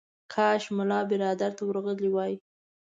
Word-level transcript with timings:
کاش 0.33 0.63
ملا 0.77 0.99
برادر 1.09 1.51
ته 1.57 1.63
ورغلی 1.65 2.09
و. 2.13 2.17